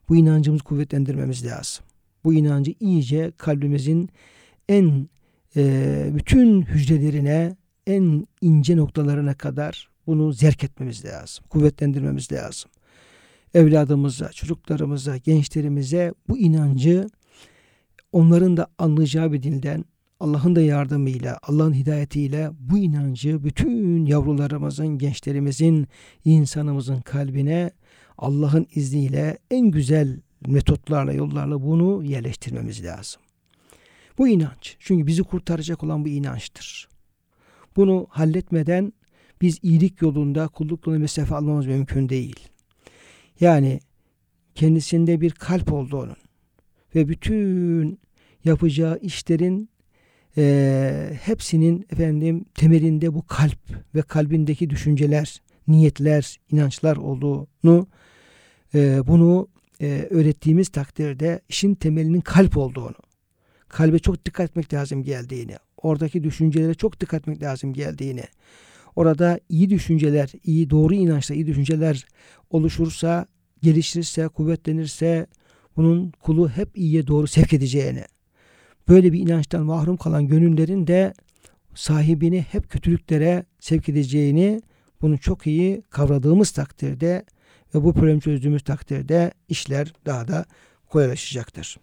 [0.08, 1.84] Bu inancımızı kuvvetlendirmemiz lazım.
[2.24, 4.08] Bu inancı iyice kalbimizin
[4.68, 5.08] en
[5.56, 11.44] e, bütün hücrelerine, en ince noktalarına kadar bunu zerk etmemiz lazım.
[11.50, 12.70] Kuvvetlendirmemiz lazım.
[13.54, 17.06] Evladımıza, çocuklarımıza, gençlerimize bu inancı
[18.12, 19.84] onların da anlayacağı bir dilden
[20.20, 25.88] Allah'ın da yardımıyla, Allah'ın hidayetiyle bu inancı bütün yavrularımızın, gençlerimizin,
[26.24, 27.70] insanımızın kalbine
[28.18, 33.22] Allah'ın izniyle en güzel metotlarla, yollarla bunu yerleştirmemiz lazım.
[34.18, 34.76] Bu inanç.
[34.78, 36.88] Çünkü bizi kurtaracak olan bu inançtır.
[37.76, 38.92] Bunu halletmeden
[39.40, 42.48] biz iyilik yolunda, kulluk yolunda mesafe almamız mümkün değil.
[43.40, 43.80] Yani
[44.54, 46.16] kendisinde bir kalp olduğunun
[46.94, 48.00] ve bütün
[48.44, 49.70] yapacağı işlerin
[50.36, 53.58] e, hepsinin efendim temelinde bu kalp
[53.94, 57.86] ve kalbindeki düşünceler, niyetler, inançlar olduğunu
[58.74, 59.48] e, bunu
[59.80, 62.96] e, öğrettiğimiz takdirde işin temelinin kalp olduğunu,
[63.68, 68.24] kalbe çok dikkat etmek lazım geldiğini, oradaki düşüncelere çok dikkat etmek lazım geldiğini,
[68.96, 72.06] orada iyi düşünceler, iyi doğru inançla iyi düşünceler
[72.50, 73.26] oluşursa,
[73.62, 75.26] gelişirse, kuvvetlenirse
[75.76, 78.04] bunun kulu hep iyiye doğru sevk edeceğini,
[78.88, 81.14] böyle bir inançtan mahrum kalan gönüllerin de
[81.74, 84.60] sahibini hep kötülüklere sevk edeceğini
[85.02, 87.24] bunu çok iyi kavradığımız takdirde
[87.74, 90.44] ve bu problemi çözdüğümüz takdirde işler daha da
[90.88, 91.76] kolaylaşacaktır.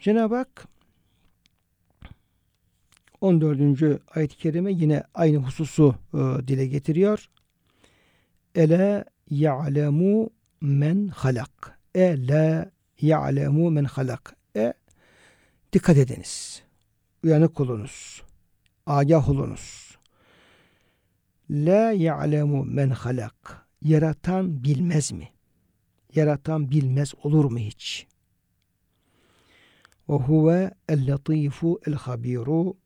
[0.00, 0.68] Cenab-ı Hak
[3.20, 4.00] 14.
[4.14, 7.28] ayet-i kerime yine aynı hususu e, dile getiriyor.
[8.54, 11.78] Ele ya'lemu men halak.
[11.94, 14.36] E la ya'lemu men halak.
[14.56, 14.74] E
[15.72, 16.62] dikkat ediniz.
[17.24, 18.22] Uyanık olunuz.
[18.86, 19.83] Agah olunuz.
[21.50, 23.66] La ya'lemu men halak.
[23.82, 25.28] Yaratan bilmez mi?
[26.14, 28.06] Yaratan bilmez olur mu hiç?
[30.08, 32.76] Ve huve el-latifu el-habiru.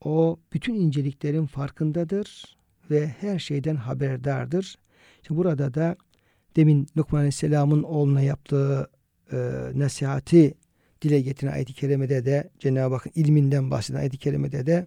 [0.00, 2.56] O bütün inceliklerin farkındadır
[2.90, 4.78] ve her şeyden haberdardır.
[5.22, 5.96] İşte burada da
[6.56, 8.90] demin Lokman Aleyhisselam'ın oğluna yaptığı
[9.32, 9.36] e,
[9.74, 10.54] nasihati
[11.02, 14.86] dile getiren ayet-i kerimede de Cenab-ı Hakk'ın ilminden bahseden ayet-i kerimede de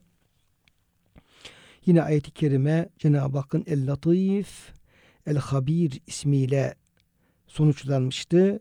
[1.86, 4.74] yine ayet-i kerime Cenab-ı Hakk'ın El-Latif
[5.28, 6.76] El-Habir ismiyle
[7.48, 8.60] sonuçlanmıştı.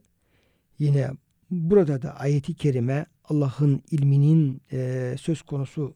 [0.78, 1.10] Yine
[1.50, 5.94] burada da ayeti kerime Allah'ın ilminin e, söz konusu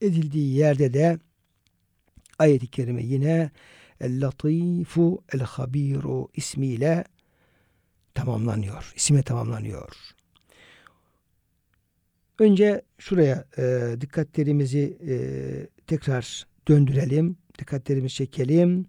[0.00, 1.18] edildiği yerde de
[2.38, 3.50] ayeti kerime yine
[4.00, 7.04] El-Latifu El-Habiru ismiyle
[8.14, 8.92] tamamlanıyor.
[8.96, 9.96] İsime tamamlanıyor.
[12.38, 15.14] Önce şuraya e, dikkatlerimizi e,
[15.86, 17.36] tekrar döndürelim.
[17.58, 18.86] Dikkatlerimizi çekelim.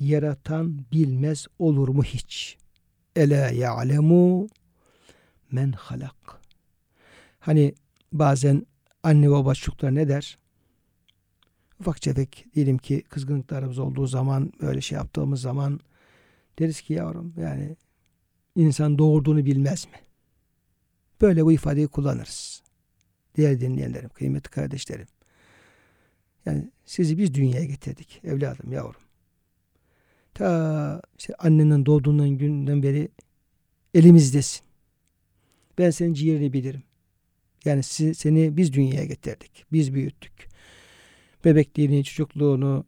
[0.00, 2.58] Yaratan bilmez olur mu hiç?
[3.16, 4.48] Ela ya'lemu
[5.52, 6.40] men halak.
[7.38, 7.74] Hani
[8.12, 8.66] bazen
[9.02, 10.38] anne baba çocuklar ne der?
[11.80, 15.80] Ufak tefek diyelim ki kızgınlıklarımız olduğu zaman böyle şey yaptığımız zaman
[16.58, 17.76] deriz ki yavrum yani
[18.56, 20.00] insan doğurduğunu bilmez mi?
[21.20, 22.62] Böyle bu ifadeyi kullanırız.
[23.34, 25.06] Diğer dinleyenlerim, kıymetli kardeşlerim.
[26.46, 29.00] Yani sizi biz dünyaya getirdik evladım, yavrum.
[30.34, 33.08] Ta işte annenin doğduğundan günden beri
[33.94, 34.62] elimizdesin.
[35.78, 36.82] Ben senin ciğerini bilirim.
[37.64, 39.64] Yani seni biz dünyaya getirdik.
[39.72, 40.48] Biz büyüttük.
[41.44, 42.84] Bebekliğini, çocukluğunu,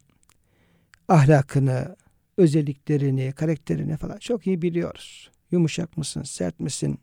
[1.08, 1.96] ahlakını,
[2.36, 5.30] özelliklerini, karakterini falan çok iyi biliyoruz.
[5.50, 6.98] Yumuşak mısın, sert misin,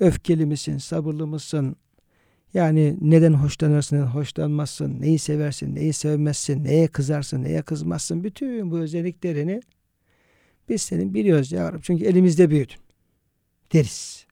[0.00, 1.76] öfkeli misin, sabırlı mısın?
[2.54, 8.24] Yani neden hoşlanırsın, neden hoşlanmazsın, neyi seversin, neyi sevmezsin, neye kızarsın, neye kızmazsın.
[8.24, 9.60] Bütün bu özelliklerini
[10.68, 11.80] biz senin biliyoruz yavrum.
[11.80, 12.76] Çünkü elimizde büyüdün.
[13.72, 14.26] Deriz.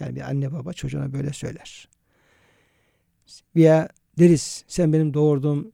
[0.00, 1.88] Yani bir anne baba çocuğuna böyle söyler.
[3.56, 5.72] Veya deriz sen benim doğurduğum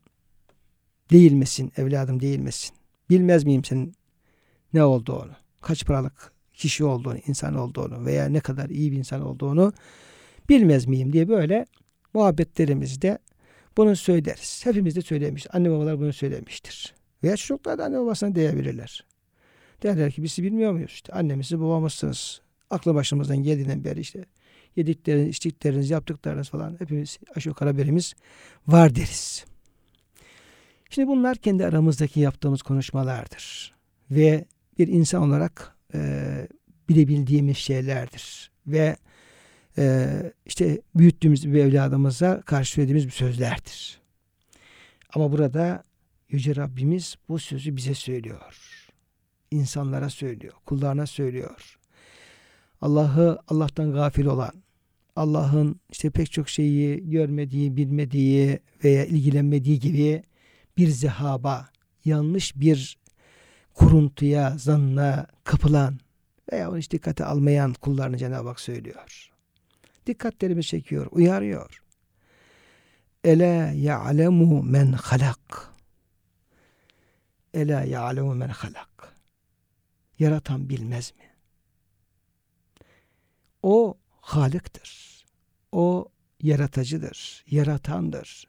[1.11, 2.77] değil misin, evladım değil misin?
[3.11, 3.95] Bilmez miyim senin
[4.73, 9.73] ne olduğunu, kaç paralık kişi olduğunu, insan olduğunu veya ne kadar iyi bir insan olduğunu
[10.49, 11.67] bilmez miyim diye böyle
[12.15, 13.19] muhabbetlerimizde
[13.77, 14.67] bunu söyleriz.
[14.67, 15.47] Hepimiz de söylemiş.
[15.53, 16.95] Anne babalar bunu söylemiştir.
[17.23, 19.05] Veya çocuklar da anne babasına diyebilirler.
[19.83, 20.91] Derler ki biz bilmiyor muyuz?
[20.91, 24.25] İşte annemizi babamızsınız aklı başımızdan geldiğinden beri işte
[24.77, 28.15] yedikleriniz, içtikleriniz, yaptıklarınız falan hepimiz aşağı yukarı haberimiz
[28.67, 29.45] var deriz.
[30.91, 33.75] Şimdi bunlar kendi aramızdaki yaptığımız konuşmalardır.
[34.11, 34.45] Ve
[34.79, 36.49] bir insan olarak e,
[36.89, 38.51] bilebildiğimiz şeylerdir.
[38.67, 38.97] Ve
[39.79, 40.09] e,
[40.47, 44.01] işte büyüttüğümüz bir evladımıza karşı söylediğimiz bir sözlerdir.
[45.15, 45.85] Ama burada
[46.29, 48.77] Yüce Rabbimiz bu sözü bize söylüyor.
[49.51, 51.79] İnsanlara söylüyor, kullarına söylüyor.
[52.81, 54.53] Allah'ı Allah'tan gafil olan,
[55.17, 60.23] Allah'ın işte pek çok şeyi görmediği, bilmediği veya ilgilenmediği gibi
[60.77, 61.69] bir zehaba,
[62.05, 62.99] yanlış bir
[63.75, 65.99] kuruntuya, zanna kapılan
[66.53, 69.30] veya onu hiç dikkate almayan kullarını Cenab-ı Hak söylüyor.
[70.11, 71.83] Dikkatlerimi çekiyor, uyarıyor.
[73.25, 75.69] Ela ya'lemu men halak.
[77.55, 79.15] Ela ya'lemu men halak.
[80.19, 81.25] Yaratan bilmez mi?
[83.63, 85.25] O Halık'tır.
[85.73, 86.09] O
[86.43, 88.49] yaratıcıdır, yaratandır.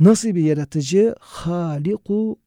[0.00, 1.14] Nasıl bir yaratıcı?
[1.20, 2.40] Haliku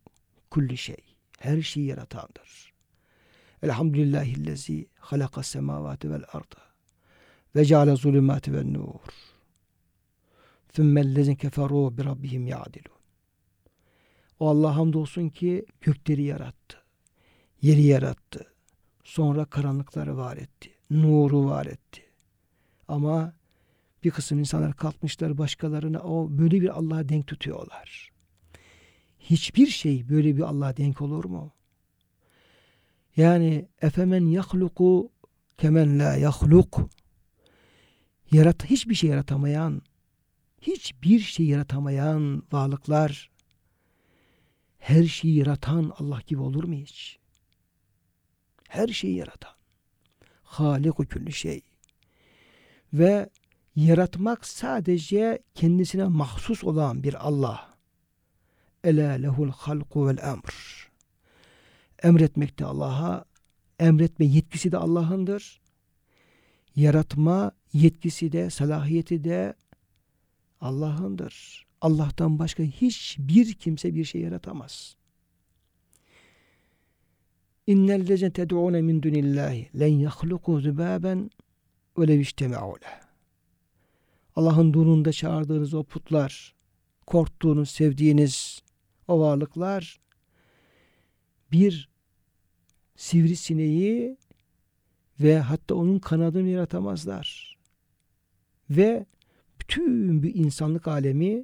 [0.52, 1.16] kulli şey.
[1.40, 2.74] Her şeyi yaratandır.
[3.64, 6.66] Elhamdülillahillezi halaka semavati vel arda
[7.56, 9.00] ve ceale zulümati vel nur.
[10.74, 12.96] Thümmellezin keferu bi rabbihim ya'dilun.
[14.40, 16.78] O Allah hamdolsun ki gökleri yarattı.
[17.62, 18.54] Yeri yarattı.
[19.04, 22.02] Sonra karanlıkları var etti nuru var etti.
[22.88, 23.34] Ama
[24.04, 28.12] bir kısım insanlar kalkmışlar başkalarına o böyle bir Allah'a denk tutuyorlar.
[29.20, 31.52] Hiçbir şey böyle bir Allah'a denk olur mu?
[33.18, 35.12] Yani efemen yahluku
[35.58, 36.90] kemen la yahluk
[38.32, 39.82] yarat hiçbir şey yaratamayan
[40.62, 43.30] hiçbir şey yaratamayan varlıklar
[44.86, 47.20] her şeyi yaratan Allah gibi olur mu hiç?
[48.70, 49.52] Her şeyi yaratan.
[50.44, 51.62] Halik-u külli şey.
[52.94, 53.30] Ve
[53.76, 57.78] yaratmak sadece kendisine mahsus olan bir Allah.
[58.84, 60.90] Ela lehul halku vel emr.
[62.04, 63.26] Emretmek de Allah'a,
[63.80, 65.62] emretme yetkisi de Allah'ındır.
[66.76, 69.54] Yaratma yetkisi de, salahiyeti de
[70.62, 71.66] Allah'ındır.
[71.82, 74.96] Allah'tan başka hiçbir kimse bir şey yaratamaz.
[77.68, 81.30] İnnellezine ted'ûne min dunillahi len yahluku zübâben
[81.98, 82.28] ve
[84.36, 86.56] Allah'ın durunda çağırdığınız o putlar,
[87.06, 88.62] korktuğunuz, sevdiğiniz
[89.08, 90.00] o varlıklar
[91.52, 91.90] bir
[92.96, 94.18] sivrisineği
[95.20, 97.55] ve hatta onun kanadını yaratamazlar.
[98.70, 99.06] Ve
[99.60, 101.44] bütün bir insanlık alemi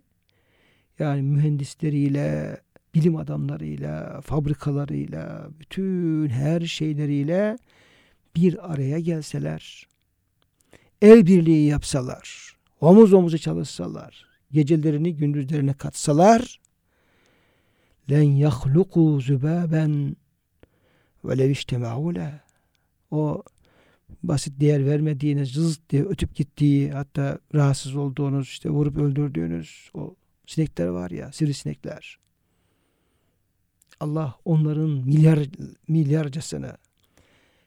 [1.00, 2.58] yani mühendisleriyle,
[2.96, 7.58] bilim adamlarıyla, fabrikalarıyla, bütün her şeyleriyle
[8.36, 9.88] bir araya gelseler,
[11.02, 16.60] el birliği yapsalar, omuz omuza çalışsalar, gecelerini gündüzlerine katsalar,
[18.10, 20.16] len yahluku zübaben
[21.26, 21.54] ve lev
[23.12, 23.44] o
[24.24, 30.16] basit değer vermediğiniz, cız diye ötüp gittiği, hatta rahatsız olduğunuz, işte vurup öldürdüğünüz o
[30.48, 32.18] sinekler var ya, sivrisinekler.
[34.00, 35.40] Allah onların milyar
[35.88, 36.78] milyarcasını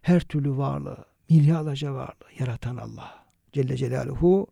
[0.02, 3.24] her türlü varlığı, milyarlarca varlığı yaratan Allah.
[3.52, 4.46] Celle Celaluhu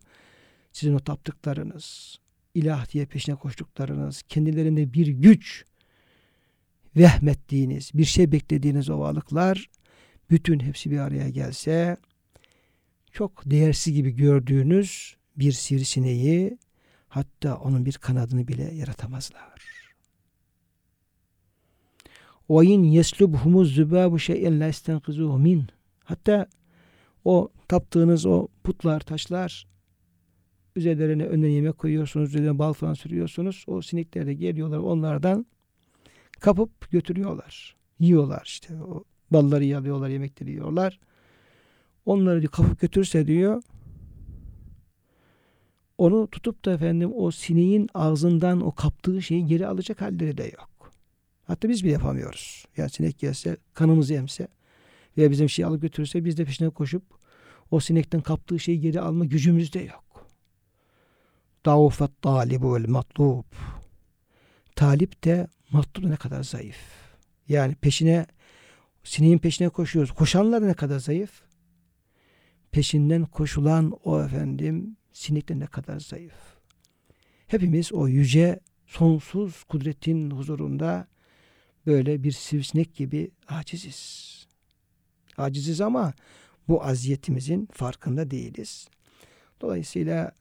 [0.71, 2.17] sizin o taptıklarınız,
[2.53, 5.65] ilah diye peşine koştuklarınız, kendilerinde bir güç
[6.95, 9.69] vehmettiğiniz, bir şey beklediğiniz o varlıklar
[10.32, 11.96] bütün hepsi bir araya gelse
[13.12, 16.58] çok değersiz gibi gördüğünüz bir sivrisineği
[17.08, 19.68] hatta onun bir kanadını bile yaratamazlar.
[22.48, 25.62] وَاِنْ يَسْلُبْهُمُ الزُّبَابُ شَيْءًا لَا يَسْتَنْقِذُهُ مِنْ
[26.04, 26.48] Hatta
[27.24, 29.66] o taptığınız o putlar, taşlar
[30.76, 33.64] üzerlerine önüne yemek koyuyorsunuz, üzerine bal falan sürüyorsunuz.
[33.66, 35.46] O sinekler de geliyorlar onlardan
[36.40, 37.76] kapıp götürüyorlar.
[38.00, 38.82] Yiyorlar işte.
[38.82, 40.99] O balları yalıyorlar, yemekleri yiyorlar.
[42.05, 43.61] Onları diyor, kapıp götürse diyor
[45.97, 50.91] onu tutup da efendim o sineğin ağzından o kaptığı şeyi geri alacak halleri de yok.
[51.47, 52.65] Hatta biz bile yapamıyoruz.
[52.77, 54.47] Yani sinek gelse, kanımızı emse
[55.17, 57.03] veya bizim şeyi alıp götürürse biz de peşine koşup
[57.71, 60.27] o sinekten kaptığı şeyi geri alma gücümüz de yok.
[61.65, 63.43] Davufet talibu vel matlub.
[64.75, 66.77] Talip de matlub ne kadar zayıf.
[67.49, 68.25] Yani peşine
[69.03, 70.11] sineğin peşine koşuyoruz.
[70.11, 71.41] Koşanlar ne kadar zayıf.
[72.71, 76.33] Peşinden koşulan o efendim sinek de ne kadar zayıf.
[77.47, 81.07] Hepimiz o yüce sonsuz kudretin huzurunda
[81.85, 84.33] böyle bir sivrisinek gibi aciziz.
[85.37, 86.13] Aciziz ama
[86.67, 88.87] bu aziyetimizin farkında değiliz.
[89.61, 90.31] Dolayısıyla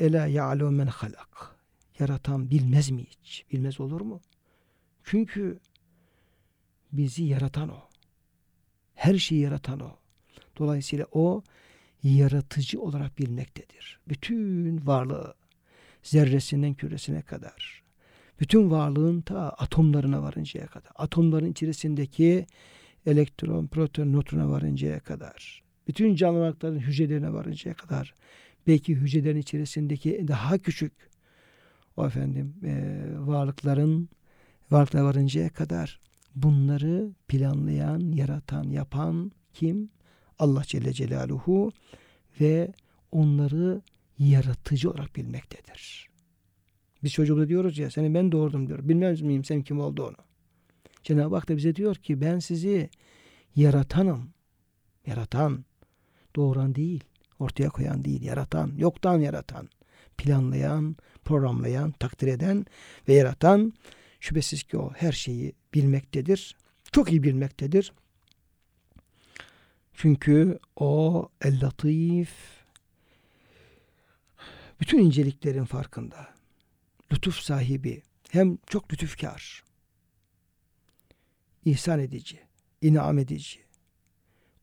[0.00, 1.56] Ela ya'lu men halak.
[1.98, 3.44] Yaratan bilmez mi hiç?
[3.52, 4.20] Bilmez olur mu?
[5.04, 5.60] Çünkü
[6.92, 7.88] bizi yaratan o.
[8.96, 9.90] Her şeyi yaratan o.
[10.58, 11.42] Dolayısıyla o
[12.02, 14.00] yaratıcı olarak bilmektedir.
[14.08, 15.34] Bütün varlığı
[16.02, 17.82] zerresinden küresine kadar
[18.40, 22.46] bütün varlığın ta atomlarına varıncaya kadar atomların içerisindeki
[23.06, 28.14] elektron, proton, nötrona varıncaya kadar bütün canlıların hücrelerine varıncaya kadar
[28.66, 30.92] belki hücrelerin içerisindeki daha küçük
[31.96, 34.08] o efendim e, varlıkların
[34.70, 36.00] varlıklara varıncaya kadar
[36.36, 39.90] bunları planlayan, yaratan, yapan kim?
[40.38, 41.72] Allah Celle Celaluhu
[42.40, 42.72] ve
[43.12, 43.82] onları
[44.18, 46.08] yaratıcı olarak bilmektedir.
[47.02, 48.88] Biz çocuğumda diyoruz ya seni ben doğurdum diyor.
[48.88, 50.16] Bilmez miyim sen kim olduğunu?
[51.02, 52.90] Cenab-ı Hak da bize diyor ki ben sizi
[53.56, 54.30] yaratanım.
[55.06, 55.64] Yaratan.
[56.36, 57.04] Doğuran değil.
[57.38, 58.22] Ortaya koyan değil.
[58.22, 58.72] Yaratan.
[58.76, 59.68] Yoktan yaratan.
[60.16, 62.66] Planlayan, programlayan, takdir eden
[63.08, 63.72] ve yaratan
[64.20, 66.56] şüphesiz ki o her şeyi bilmektedir.
[66.92, 67.92] Çok iyi bilmektedir.
[69.94, 72.30] Çünkü o el-latif
[74.80, 76.34] bütün inceliklerin farkında.
[77.12, 78.02] Lütuf sahibi.
[78.30, 79.64] Hem çok lütufkar.
[81.64, 82.40] ihsan edici,
[82.82, 83.60] inam edici,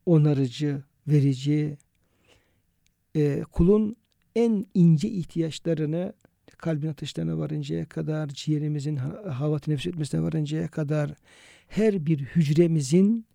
[0.06, 1.78] onarıcı, verici,
[3.16, 3.96] e, kulun
[4.36, 6.12] en ince ihtiyaçlarını
[6.58, 8.96] kalbin atışlarına varıncaya kadar, ciğerimizin
[9.30, 11.10] hava teneffüs etmesine varıncaya kadar
[11.68, 13.26] her bir hücremizin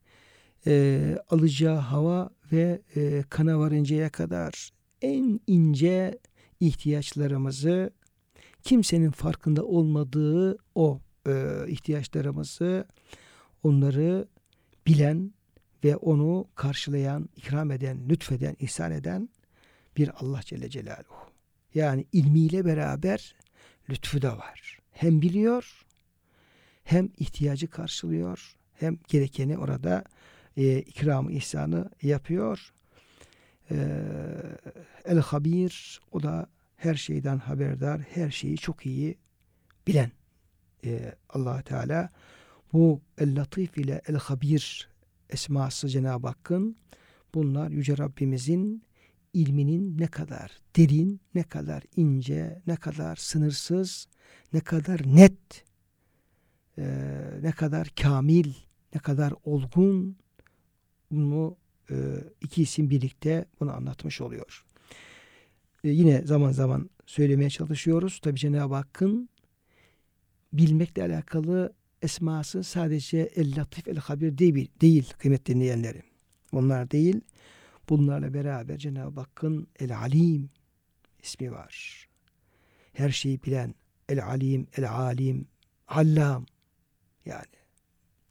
[0.68, 4.70] e, alacağı hava ve e, kana varıncaya kadar
[5.02, 6.20] en ince
[6.60, 7.92] ihtiyaçlarımızı
[8.64, 12.86] kimsenin farkında olmadığı o e, ihtiyaçlarımızı
[13.64, 14.28] onları
[14.88, 15.34] bilen
[15.84, 19.30] ve onu karşılayan, ikram eden, lütfeden, ihsan eden
[19.98, 21.29] bir Allah Celle Celaluhu.
[21.74, 23.36] Yani ilmiyle beraber
[23.90, 24.80] lütfu da var.
[24.92, 25.86] Hem biliyor,
[26.84, 30.04] hem ihtiyacı karşılıyor, hem gerekeni orada
[30.58, 32.74] e, ikram ihsanı yapıyor.
[33.72, 33.76] E,
[35.06, 36.48] El Habir, o da
[36.78, 39.18] her şeyden haberdar, her şeyi çok iyi
[39.88, 40.12] bilen
[40.86, 42.10] e, allah Teala
[42.74, 44.90] bu El-Latif ile El-Habir
[45.30, 46.78] esması Cenab-ı Hakk'ın
[47.34, 48.84] bunlar Yüce Rabbimizin
[49.34, 54.08] ilminin ne kadar derin, ne kadar ince, ne kadar sınırsız,
[54.54, 55.66] ne kadar net,
[56.78, 56.84] e,
[57.42, 58.54] ne kadar kamil,
[58.96, 60.18] ne kadar olgun
[61.12, 61.58] bunu
[61.92, 61.96] e,
[62.42, 64.66] iki isim birlikte bunu anlatmış oluyor.
[65.84, 68.20] E, yine zaman zaman söylemeye çalışıyoruz.
[68.20, 69.30] Tabi Cenab-ı Hakk'ın
[70.54, 76.04] bilmekle alakalı esması sadece el-latif el-habir değil, değil kıymetli dinleyenlerim.
[76.52, 77.22] Onlar değil.
[77.90, 80.50] Bunlarla beraber Cenab-ı Hakk'ın el-alim
[81.24, 82.08] ismi var.
[82.94, 83.76] Her şeyi bilen
[84.10, 85.48] el-alim, el-alim,
[85.88, 86.46] allam
[87.26, 87.46] yani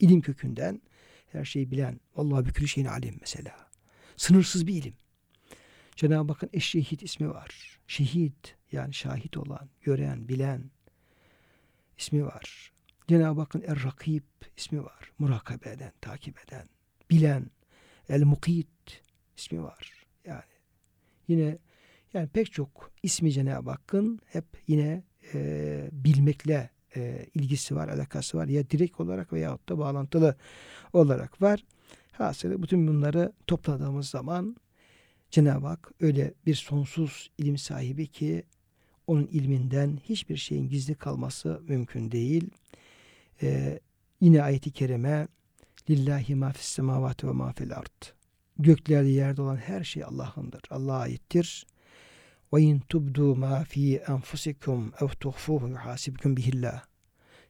[0.01, 0.83] ilim kökünden
[1.33, 3.69] her şeyi bilen vallahi bir şeyin alim mesela.
[4.17, 4.95] Sınırsız bir ilim.
[5.97, 7.79] Cenab-ı Hakk'ın eşşehit ismi var.
[7.87, 10.71] Şehit yani şahit olan, gören, bilen
[11.99, 12.73] ismi var.
[13.09, 14.23] Cenab-ı Hakk'ın Er-Rakib
[14.57, 15.13] ismi var.
[15.19, 16.69] Murakabe eden, takip eden,
[17.11, 17.51] bilen.
[18.09, 18.69] El-Mukit
[19.39, 20.07] ismi var.
[20.25, 20.43] Yani
[21.29, 21.59] yine
[22.15, 25.03] yani pek çok ismi Cenab-ı Hakk'ın hep yine
[25.35, 28.47] e, bilmekle e, ilgisi var, alakası var.
[28.47, 30.37] Ya direkt olarak veyahut da bağlantılı
[30.93, 31.65] olarak var.
[32.13, 34.57] Hasılı bütün bunları topladığımız zaman
[35.31, 38.43] Cenab-ı Hak öyle bir sonsuz ilim sahibi ki
[39.07, 42.51] onun ilminden hiçbir şeyin gizli kalması mümkün değil.
[43.43, 43.81] Ee,
[44.21, 45.29] yine ayeti kerime
[45.91, 48.18] Lillahi ma fis ve ma fil ard.
[48.59, 50.63] Göklerde yerde olan her şey Allah'ındır.
[50.71, 51.67] Allah'a aittir.
[52.53, 56.85] Ve in tubdu ma fi enfusikum ev tuhfuhu yuhasibkum bihillah.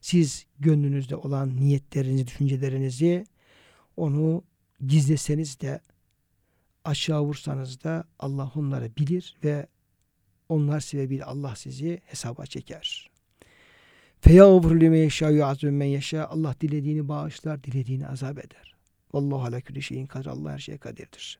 [0.00, 3.24] Siz gönlünüzde olan niyetlerinizi, düşüncelerinizi
[3.96, 4.44] onu
[4.86, 5.80] gizleseniz de
[6.84, 9.66] aşağı vursanız da Allah onları bilir ve
[10.48, 13.10] onlar sebebiyle Allah sizi hesaba çeker.
[14.20, 16.26] Feyağfur lime yeşâ yu'azüm men yeşâ.
[16.26, 18.77] Allah dilediğini bağışlar, dilediğini azap eder.
[19.12, 20.26] Vallahu ala külli şeyin kadir.
[20.26, 21.38] Allah her şeye kadirdir.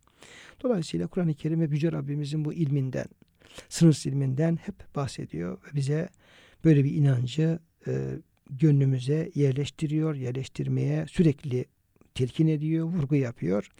[0.62, 3.06] Dolayısıyla Kur'an-ı Kerim hep Yüce Rabbimizin bu ilminden,
[3.68, 6.08] sınırsız ilminden hep bahsediyor ve bize
[6.64, 8.18] böyle bir inancı e,
[8.50, 11.64] gönlümüze yerleştiriyor, yerleştirmeye sürekli
[12.14, 13.70] telkin ediyor, vurgu yapıyor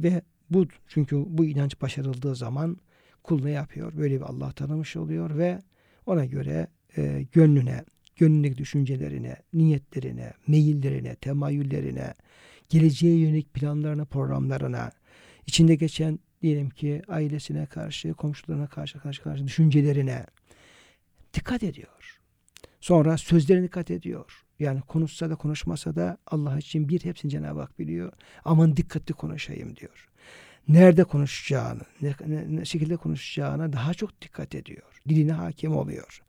[0.00, 2.76] ve bu çünkü bu inanç başarıldığı zaman
[3.22, 3.96] kul ne yapıyor?
[3.96, 5.58] Böyle bir Allah tanımış oluyor ve
[6.06, 6.66] ona göre
[6.96, 7.84] e, gönlüne,
[8.16, 12.14] gönlündeki düşüncelerine, niyetlerine, meyillerine, temayüllerine,
[12.68, 14.90] geleceğe yönelik planlarına, programlarına,
[15.46, 20.26] içinde geçen diyelim ki ailesine karşı, komşularına karşı, karşı karşı düşüncelerine
[21.34, 22.20] dikkat ediyor.
[22.80, 24.44] Sonra sözlerine dikkat ediyor.
[24.58, 28.12] Yani konuşsa da konuşmasa da Allah için bir hepsini Cenab-ı Hak biliyor.
[28.44, 30.08] Aman dikkatli konuşayım diyor.
[30.68, 35.02] Nerede konuşacağını, ne, ne, ne şekilde konuşacağına daha çok dikkat ediyor.
[35.08, 36.22] Diline hakim oluyor.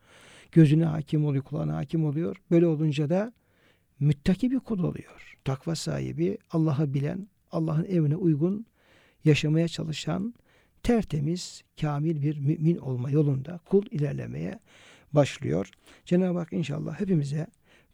[0.51, 2.35] Gözüne hakim oluyor, kulağına hakim oluyor.
[2.51, 3.33] Böyle olunca da
[3.99, 5.37] müttaki bir kul oluyor.
[5.43, 8.65] Takva sahibi, Allah'ı bilen, Allah'ın evine uygun
[9.25, 10.33] yaşamaya çalışan,
[10.83, 14.59] tertemiz, kamil bir mümin olma yolunda kul ilerlemeye
[15.13, 15.69] başlıyor.
[16.05, 17.47] Cenab-ı Hak inşallah hepimize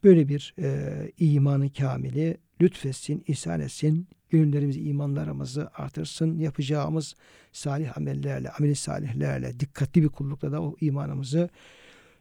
[0.04, 7.14] böyle bir e, imanı kamili lütfetsin, ihsan etsin, gönüllerimizi, imanlarımızı artırsın, yapacağımız
[7.52, 11.48] salih amellerle, ameli salihlerle, dikkatli bir kullukla da o imanımızı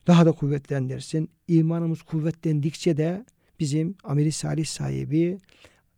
[0.07, 1.29] daha da kuvvetlendirsin.
[1.47, 3.25] İmanımız kuvvetlendikçe de
[3.60, 5.38] bizim ameli salih sahibi,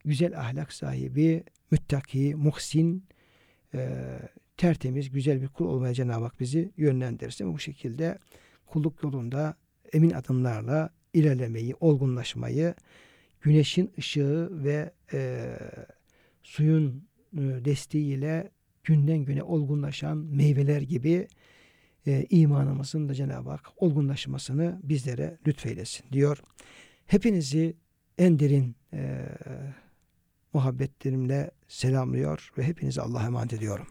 [0.06, 3.04] güzel ahlak sahibi, müttaki, muhsin,
[3.74, 4.00] e,
[4.58, 7.54] tertemiz, güzel bir kul olmaya Cenab-ı Hak bizi yönlendirsin.
[7.54, 8.18] Bu şekilde
[8.66, 9.56] kulluk yolunda
[9.94, 12.74] emin adımlarla ilerlemeyi, olgunlaşmayı,
[13.42, 15.56] güneşin ışığı ve e,
[16.44, 18.52] suyun e, desteğiyle
[18.84, 21.28] günden güne olgunlaşan meyveler gibi
[22.08, 26.38] e, imanımızın da Cenab-ı Hak olgunlaşmasını bizlere lütfeylesin diyor.
[27.06, 27.76] Hepinizi
[28.18, 29.26] en derin e,
[30.54, 33.88] muhabbetlerimle selamlıyor ve hepinizi Allah'a emanet ediyorum.